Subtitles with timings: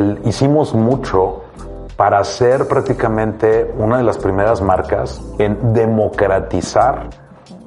[0.00, 1.44] el, hicimos mucho
[1.96, 7.10] para ser prácticamente una de las primeras marcas en democratizar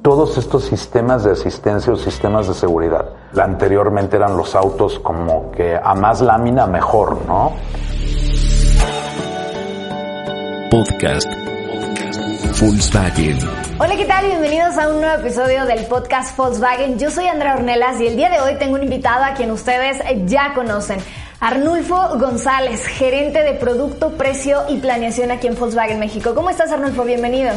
[0.02, 3.06] todos estos sistemas de asistencia o sistemas de seguridad.
[3.40, 7.52] Anteriormente eran los autos como que a más lámina mejor, ¿no?
[10.70, 11.26] Podcast
[12.60, 13.38] Volkswagen.
[13.78, 14.26] Hola, ¿qué tal?
[14.26, 16.98] Bienvenidos a un nuevo episodio del podcast Volkswagen.
[16.98, 20.02] Yo soy Andrea Ornelas y el día de hoy tengo un invitado a quien ustedes
[20.26, 21.00] ya conocen.
[21.44, 26.34] Arnulfo González, gerente de producto, precio y planeación aquí en Volkswagen México.
[26.34, 27.04] ¿Cómo estás, Arnulfo?
[27.04, 27.52] Bienvenido.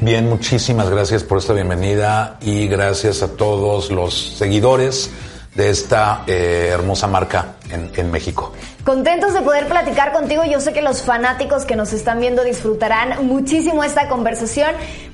[0.00, 5.10] Bien, muchísimas gracias por esta bienvenida y gracias a todos los seguidores
[5.56, 8.52] de esta eh, hermosa marca en, en, México.
[8.84, 10.44] Contentos de poder platicar contigo.
[10.44, 14.70] Yo sé que los fanáticos que nos están viendo disfrutarán muchísimo esta conversación.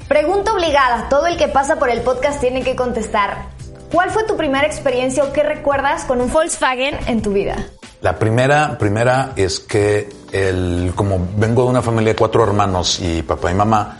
[0.07, 3.47] Pregunta obligada, todo el que pasa por el podcast tiene que contestar.
[3.91, 7.71] ¿Cuál fue tu primera experiencia o qué recuerdas con un Volkswagen en tu vida?
[8.01, 13.23] La primera, primera es que el, como vengo de una familia de cuatro hermanos y
[13.23, 13.99] papá y mamá,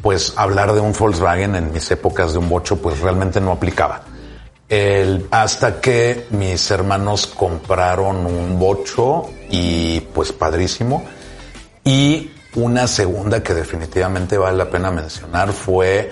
[0.00, 4.02] pues hablar de un Volkswagen en mis épocas de un bocho pues realmente no aplicaba.
[4.68, 11.04] El, hasta que mis hermanos compraron un bocho y pues padrísimo.
[11.84, 16.10] Y una segunda que definitivamente vale la pena mencionar fue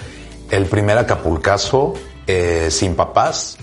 [0.50, 1.94] el primer Acapulcazo
[2.26, 3.56] eh, sin papás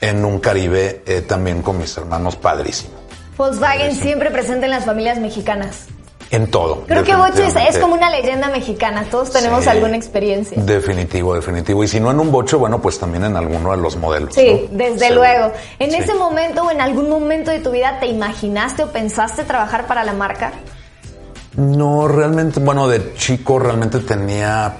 [0.00, 3.05] en un Caribe eh, también con mis hermanos padrísimo.
[3.36, 5.86] Volkswagen siempre presente en las familias mexicanas.
[6.30, 6.82] En todo.
[6.88, 9.04] Creo que Bocho es, como una leyenda mexicana.
[9.08, 9.70] Todos tenemos Sí.
[9.70, 10.60] alguna experiencia.
[10.60, 11.84] Definitivo, definitivo.
[11.84, 14.34] Y si no en un bocho, bueno, pues también en alguno de los modelos.
[14.34, 14.76] Sí, ¿no?
[14.76, 15.52] desde luego.
[15.78, 15.98] En Sí.
[15.98, 20.02] ese momento o en algún momento de tu vida, ¿te imaginaste o pensaste trabajar para
[20.02, 20.50] la marca?
[21.56, 24.76] No, realmente, bueno, de chico realmente tenía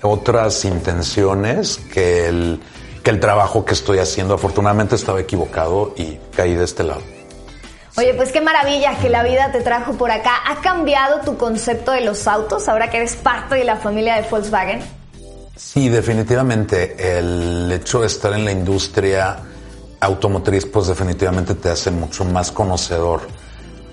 [0.00, 2.58] otras intenciones que el,
[3.02, 4.32] que el trabajo que estoy haciendo.
[4.34, 7.02] Afortunadamente estaba equivocado y caí de este lado.
[7.96, 10.32] Oye, pues qué maravilla que la vida te trajo por acá.
[10.46, 14.28] ¿Ha cambiado tu concepto de los autos ahora que eres parte de la familia de
[14.28, 14.80] Volkswagen?
[15.56, 17.18] Sí, definitivamente.
[17.18, 19.38] El hecho de estar en la industria
[20.00, 23.22] automotriz, pues definitivamente te hace mucho más conocedor.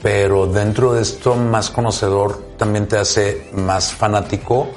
[0.02, 4.70] Pero dentro de esto, más conocedor también te hace más fanático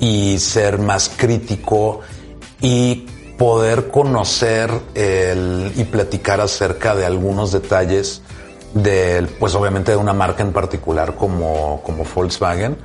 [0.00, 2.00] y ser más crítico
[2.60, 3.06] y
[3.38, 8.22] poder conocer el- y platicar acerca de algunos detalles
[8.82, 12.76] del, pues obviamente de una marca en particular como, como Volkswagen,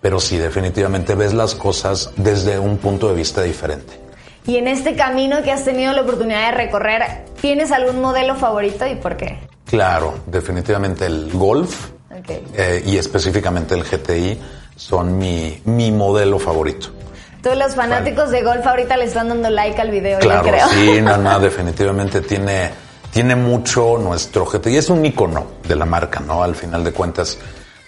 [0.00, 3.98] pero sí, definitivamente ves las cosas desde un punto de vista diferente.
[4.46, 7.02] Y en este camino que has tenido la oportunidad de recorrer,
[7.40, 9.38] ¿tienes algún modelo favorito y por qué?
[9.64, 11.88] Claro, definitivamente el Golf
[12.54, 14.38] eh, y específicamente el GTI
[14.76, 16.88] son mi, mi modelo favorito.
[17.42, 20.68] Todos los fanáticos de golf ahorita le están dando like al video, Claro, yo creo.
[20.68, 22.70] sí, no, no, definitivamente tiene,
[23.16, 24.76] tiene mucho nuestro GTI.
[24.76, 26.42] Es un icono de la marca, ¿no?
[26.42, 27.38] Al final de cuentas,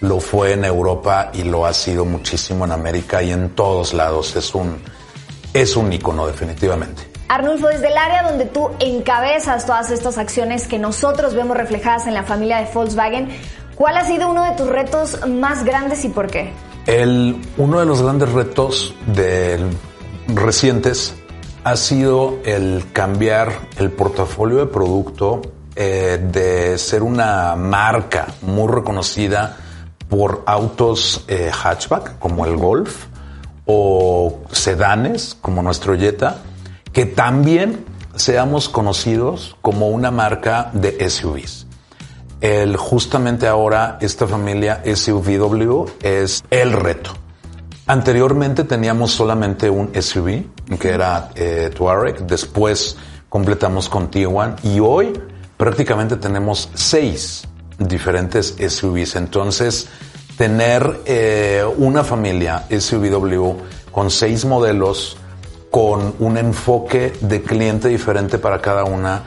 [0.01, 4.35] lo fue en Europa y lo ha sido muchísimo en América y en todos lados.
[4.35, 4.81] Es un,
[5.53, 7.03] es un icono, definitivamente.
[7.27, 12.15] Arnulfo, desde el área donde tú encabezas todas estas acciones que nosotros vemos reflejadas en
[12.15, 13.29] la familia de Volkswagen,
[13.75, 16.51] ¿cuál ha sido uno de tus retos más grandes y por qué?
[16.87, 19.77] El, uno de los grandes retos del-
[20.27, 21.13] recientes
[21.63, 25.41] ha sido el cambiar el portafolio de producto
[25.75, 29.57] eh, de ser una marca muy reconocida
[30.09, 33.05] por autos eh, hatchback como el Golf
[33.65, 36.37] o sedanes como nuestro Jetta,
[36.91, 41.67] que también seamos conocidos como una marca de SUVs.
[42.41, 47.11] El, justamente ahora esta familia SUVW es el reto.
[47.89, 51.71] Anteriormente teníamos solamente un SUV, que era eh,
[52.21, 52.95] después
[53.29, 55.19] completamos con Tiguan y hoy
[55.57, 57.47] prácticamente tenemos seis
[57.79, 59.15] diferentes SUVs.
[59.15, 59.87] Entonces,
[60.37, 63.55] tener eh, una familia SUVW
[63.91, 65.17] con seis modelos,
[65.71, 69.23] con un enfoque de cliente diferente para cada una,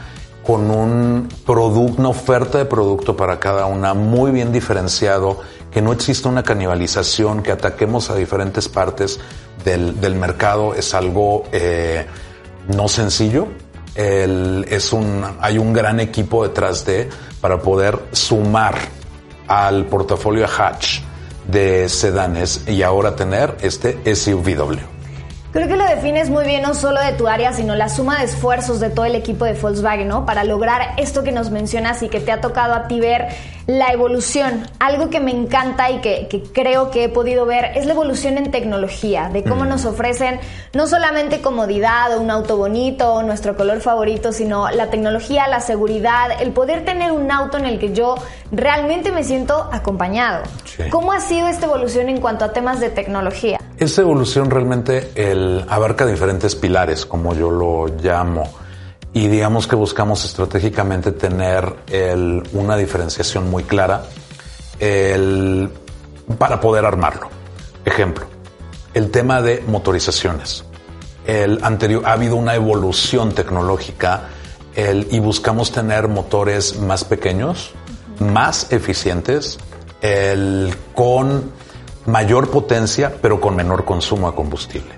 [0.47, 5.41] con un producto, una oferta de producto para cada una muy bien diferenciado,
[5.73, 9.19] que no exista una canibalización, que ataquemos a diferentes partes
[9.65, 12.07] del, del mercado, es algo eh,
[12.69, 13.49] no sencillo.
[13.97, 17.09] Hay un gran equipo detrás de
[17.41, 18.77] para poder sumar
[19.49, 21.01] al portafolio hatch
[21.47, 24.92] de sedanes y ahora tener este SUVW.
[25.52, 28.25] Creo que lo defines muy bien no solo de tu área, sino la suma de
[28.25, 30.25] esfuerzos de todo el equipo de Volkswagen, ¿no?
[30.25, 33.28] Para lograr esto que nos mencionas y que te ha tocado a ti ver
[33.66, 34.66] la evolución.
[34.78, 38.38] Algo que me encanta y que, que creo que he podido ver es la evolución
[38.38, 40.40] en tecnología, de cómo nos ofrecen
[40.72, 45.60] no solamente comodidad o un auto bonito o nuestro color favorito, sino la tecnología, la
[45.60, 48.14] seguridad, el poder tener un auto en el que yo
[48.52, 50.44] realmente me siento acompañado.
[50.64, 50.84] Sí.
[50.88, 53.60] ¿Cómo ha sido esta evolución en cuanto a temas de tecnología?
[53.79, 58.53] Esta evolución realmente el, abarca diferentes pilares, como yo lo llamo,
[59.13, 61.75] y digamos que buscamos estratégicamente tener
[62.53, 64.05] una diferenciación muy clara
[66.39, 67.29] para poder armarlo.
[67.85, 68.27] Ejemplo,
[68.95, 70.65] el tema de motorizaciones.
[71.27, 74.29] El anterior, ha habido una evolución tecnológica
[74.77, 77.73] y buscamos tener motores más pequeños,
[78.19, 79.59] más eficientes,
[80.95, 81.53] con
[82.06, 84.93] mayor potencia, pero con menor consumo de combustible.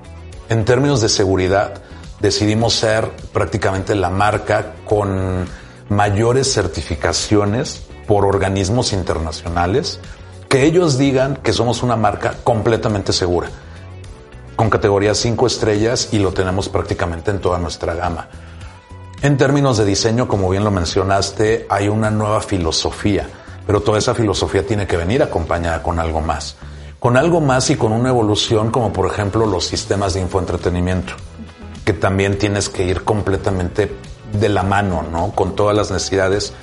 [0.49, 1.83] En términos de seguridad,
[2.21, 5.47] decidimos ser prácticamente la marca con
[5.89, 10.01] mayores certificaciones por organismos internacionales,
[10.49, 13.49] que ellos digan que somos una marca completamente segura,
[14.57, 18.29] con categoría 5 estrellas y lo tenemos prácticamente en toda nuestra gama.
[19.23, 23.27] En términos de diseño, como bien lo mencionaste, hay una nueva filosofía,
[23.67, 26.57] pero toda esa filosofía tiene que venir acompañada con algo más
[27.05, 31.13] con algo más y con una evolución como por ejemplo los sistemas de infoentretenimiento,
[31.85, 33.95] que también tienes que ir completamente
[34.33, 35.33] de la mano, ¿no?
[35.33, 36.55] Con todas las necesidades.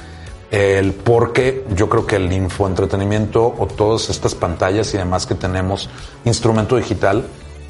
[0.49, 5.91] El porque yo creo que el infoentretenimiento o todas estas pantallas y demás que tenemos,
[6.25, 7.23] instrumento digital,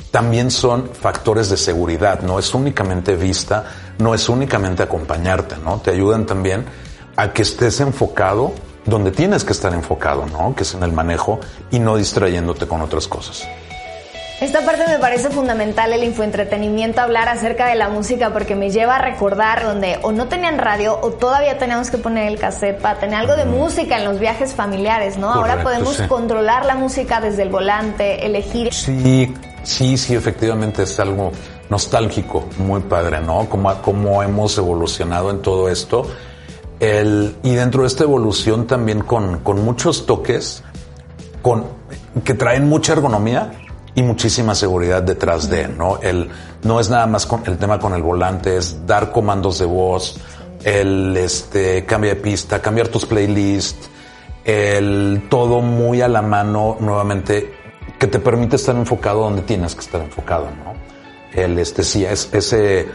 [0.10, 3.66] también son factores de seguridad, no es únicamente vista,
[4.00, 5.82] no es únicamente acompañarte, ¿no?
[5.82, 6.64] Te ayudan también
[7.18, 8.54] a que estés enfocado
[8.86, 10.56] donde tienes que estar enfocado, ¿no?
[10.56, 11.40] Que es en el manejo
[11.70, 13.48] y no distrayéndote con otras cosas.
[14.42, 18.96] Esta parte me parece fundamental el infoentretenimiento, hablar acerca de la música, porque me lleva
[18.96, 23.00] a recordar donde o no tenían radio o todavía teníamos que poner el cassette para
[23.00, 25.28] tener algo de música en los viajes familiares, ¿no?
[25.28, 26.08] Correcto, Ahora podemos sí.
[26.08, 28.74] controlar la música desde el volante, elegir.
[28.74, 29.32] Sí,
[29.62, 31.32] sí, sí, efectivamente es algo
[31.70, 33.48] nostálgico, muy padre, ¿no?
[33.48, 36.08] Como, como hemos evolucionado en todo esto.
[36.82, 40.64] El, y dentro de esta evolución también con, con muchos toques
[41.44, 41.66] con,
[42.24, 43.52] que traen mucha ergonomía
[43.94, 46.00] y muchísima seguridad detrás de, ¿no?
[46.02, 46.32] El,
[46.64, 50.20] no es nada más con el tema con el volante, es dar comandos de voz,
[50.64, 53.88] el este, cambia de pista, cambiar tus playlists,
[54.44, 57.54] el todo muy a la mano nuevamente
[58.00, 60.74] que te permite estar enfocado donde tienes que estar enfocado, ¿no?
[61.32, 62.88] El este sí es ese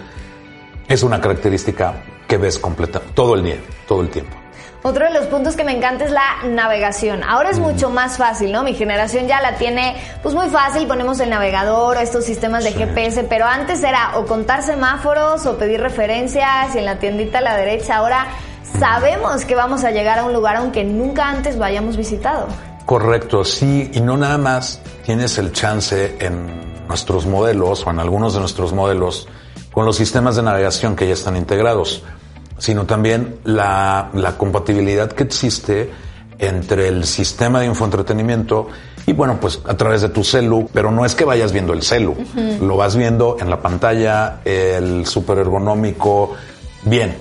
[0.88, 4.36] es una característica que ves completa todo el día, todo el tiempo.
[4.82, 7.24] Otro de los puntos que me encanta es la navegación.
[7.24, 8.62] Ahora es mucho más fácil, ¿no?
[8.62, 12.70] Mi generación ya la tiene pues muy fácil, ponemos el navegador o estos sistemas de
[12.70, 12.78] Sí.
[12.78, 17.40] GPS, pero antes era o contar semáforos o pedir referencias y en la tiendita a
[17.40, 17.96] la derecha.
[17.96, 18.28] Ahora
[18.78, 22.46] sabemos que vamos a llegar a un lugar aunque nunca antes lo hayamos visitado.
[22.84, 28.34] Correcto, sí, y no nada más tienes el chance en nuestros modelos o en algunos
[28.34, 29.26] de nuestros modelos
[29.76, 32.02] con los sistemas de navegación que ya están integrados,
[32.56, 35.90] sino también la, la compatibilidad que existe
[36.38, 38.68] entre el sistema de infoentretenimiento
[39.04, 41.82] y bueno, pues a través de tu celu, pero no es que vayas viendo el
[41.82, 42.16] celu,
[42.62, 46.34] lo vas viendo en la pantalla, el super ergonómico,
[46.84, 47.14] bien,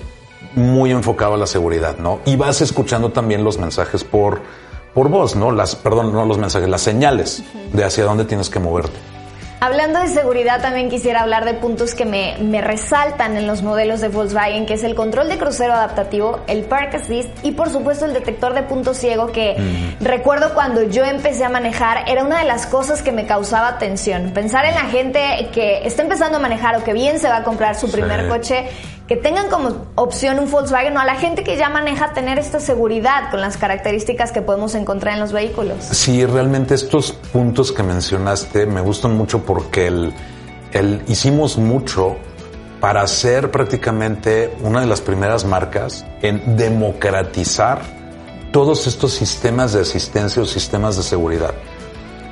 [0.54, 2.20] muy enfocado a la seguridad, ¿no?
[2.24, 4.40] Y vas escuchando también los mensajes por,
[4.94, 5.50] por voz, ¿no?
[5.50, 7.42] Las, perdón, no los mensajes, las señales
[7.74, 8.96] de hacia dónde tienes que moverte.
[9.58, 14.02] Hablando de seguridad, también quisiera hablar de puntos que me, me resaltan en los modelos
[14.02, 18.04] de Volkswagen, que es el control de crucero adaptativo, el Park Assist y por supuesto
[18.04, 19.56] el detector de punto ciego que
[20.00, 24.30] recuerdo cuando yo empecé a manejar era una de las cosas que me causaba tensión.
[24.32, 27.42] Pensar en la gente que está empezando a manejar o que bien se va a
[27.42, 27.92] comprar su Sí.
[27.92, 28.68] primer coche,
[29.08, 32.58] que tengan como opción un Volkswagen o a la gente que ya maneja tener esta
[32.58, 35.84] seguridad con las características que podemos encontrar en los vehículos.
[35.84, 40.12] Sí, realmente estos puntos que mencionaste me gustan mucho porque el,
[41.06, 42.16] hicimos mucho
[42.80, 47.80] para ser prácticamente una de las primeras marcas en democratizar
[48.52, 51.54] todos estos sistemas de asistencia o sistemas de seguridad.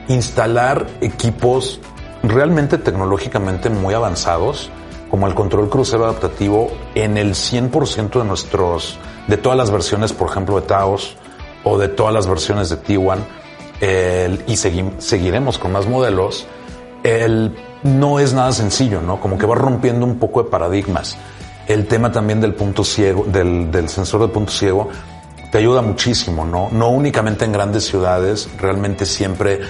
[0.09, 1.81] Instalar equipos
[2.23, 4.71] realmente tecnológicamente muy avanzados,
[5.11, 10.29] como el control crucero adaptativo en el 100% de nuestros, de todas las versiones, por
[10.31, 11.17] ejemplo, de Taos
[11.63, 13.25] o de todas las versiones de Tiguan,
[13.81, 16.47] el- y segui- seguiremos con más modelos,
[17.03, 19.21] el, no es nada sencillo, ¿no?
[19.21, 21.17] Como que va rompiendo un poco de paradigmas.
[21.67, 24.89] El tema también del punto ciego, del, del sensor de punto ciego,
[25.51, 26.69] te ayuda muchísimo, ¿no?
[26.73, 29.61] No únicamente en grandes ciudades, realmente siempre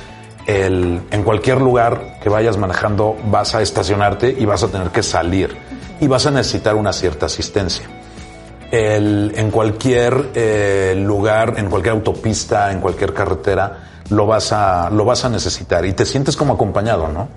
[0.46, 5.02] el, en cualquier lugar que vayas manejando vas a estacionarte y vas a tener que
[5.02, 5.56] salir
[6.00, 7.86] y vas a necesitar una cierta asistencia.
[8.70, 13.78] el, en cualquier eh, lugar, en cualquier autopista, en cualquier carretera,
[14.10, 17.28] lo vas a, lo vas a necesitar y te sientes como acompañado, ¿no?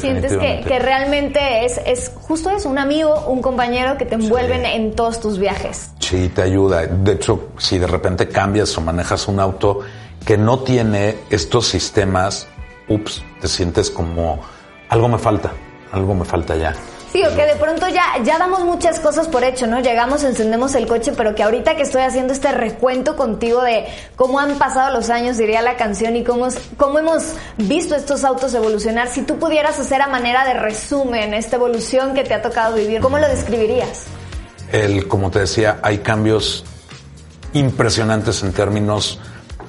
[0.00, 4.66] Sientes que, que, realmente es, es justo eso, un amigo, un compañero que te envuelven
[4.66, 5.90] en todos tus viajes.
[6.00, 6.86] Sí, te ayuda.
[6.86, 9.80] De hecho, si de repente cambias o manejas un auto
[10.24, 12.46] que no tiene estos sistemas,
[12.88, 14.40] ups, te sientes como
[14.88, 15.52] algo me falta,
[15.92, 16.74] algo me falta ya.
[17.12, 19.80] Sí, o que de pronto ya, ya damos muchas cosas por hecho, ¿no?
[19.80, 24.38] Llegamos, encendemos el coche, pero que ahorita que estoy haciendo este recuento contigo de cómo
[24.40, 29.08] han pasado los años, diría la canción, y cómo, cómo hemos visto estos autos evolucionar,
[29.08, 33.00] si tú pudieras hacer a manera de resumen esta evolución que te ha tocado vivir,
[33.00, 34.04] ¿cómo lo describirías?
[34.70, 36.66] El, como te decía, hay cambios
[37.54, 39.18] impresionantes en términos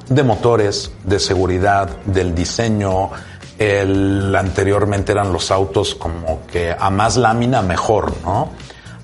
[0.10, 3.12] de motores, de seguridad, del diseño,
[3.60, 8.50] el, anteriormente eran los autos como que a más lámina mejor, ¿no?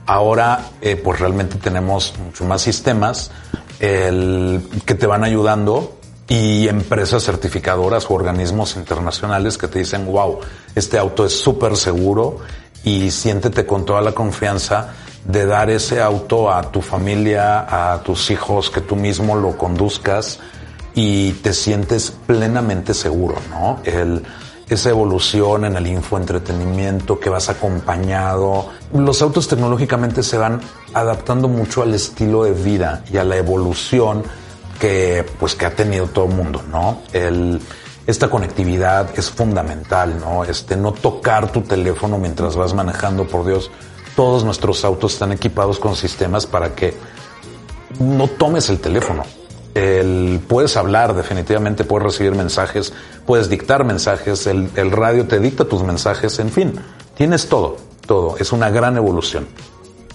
[0.07, 3.31] Ahora, eh, pues realmente tenemos mucho más sistemas
[3.79, 5.97] el, que te van ayudando
[6.27, 10.39] y empresas certificadoras o organismos internacionales que te dicen, wow,
[10.73, 12.39] este auto es súper seguro
[12.83, 14.93] y siéntete con toda la confianza
[15.25, 20.39] de dar ese auto a tu familia, a tus hijos, que tú mismo lo conduzcas
[20.95, 23.81] y te sientes plenamente seguro, ¿no?
[23.83, 24.23] El,
[24.69, 28.69] esa evolución en el infoentretenimiento que vas acompañado.
[28.93, 30.61] Los autos tecnológicamente se van
[30.93, 34.23] adaptando mucho al estilo de vida y a la evolución
[34.79, 37.01] que pues que ha tenido todo el mundo, ¿no?
[37.13, 37.61] El,
[38.07, 40.45] esta conectividad es fundamental, ¿no?
[40.45, 43.69] Este, no tocar tu teléfono mientras vas manejando, por Dios.
[44.15, 46.95] Todos nuestros autos están equipados con sistemas para que
[47.99, 49.23] no tomes el teléfono
[49.75, 52.93] el, puedes hablar definitivamente, puedes recibir mensajes,
[53.25, 56.79] puedes dictar mensajes, el, el radio te dicta tus mensajes, en fin,
[57.15, 57.77] tienes todo,
[58.07, 58.37] todo.
[58.37, 59.47] Es una gran evolución.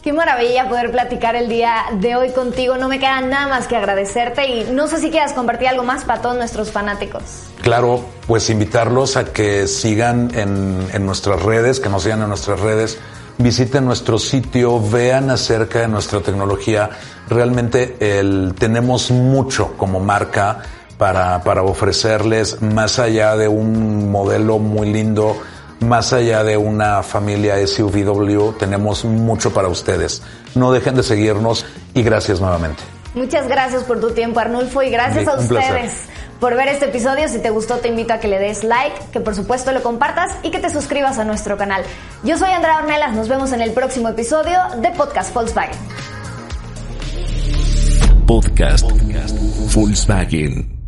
[0.02, 2.78] Qué maravilla poder platicar el día de hoy contigo.
[2.78, 6.04] No me queda nada más que agradecerte y no sé si quieras compartir algo más
[6.04, 7.22] para todos nuestros fanáticos.
[7.60, 12.60] Claro, pues invitarlos a que sigan en, en nuestras redes, que nos sigan en nuestras
[12.60, 12.98] redes
[13.38, 16.90] visiten nuestro sitio, vean acerca de nuestra tecnología.
[17.28, 20.58] Realmente el, tenemos mucho como marca
[20.99, 25.37] para, para ofrecerles, más allá de un modelo muy lindo,
[25.80, 30.22] más allá de una familia SUVW, tenemos mucho para ustedes.
[30.54, 32.82] No dejen de seguirnos y gracias nuevamente.
[33.14, 36.08] Muchas gracias por tu tiempo, Arnulfo, y gracias a ustedes
[36.40, 37.28] por ver este episodio.
[37.28, 40.30] Si te gustó, te invito a que le des like, que por supuesto lo compartas
[40.42, 41.82] y que te suscribas a nuestro canal.
[42.25, 45.78] Yo soy Andrea Ornelas, nos vemos en el próximo episodio de Podcast Volkswagen.
[48.26, 48.87] Podcast
[49.75, 50.79] Volkswagen.